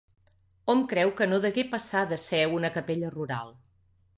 [0.73, 3.55] Hom creu que no degué passar de ser una capella rural.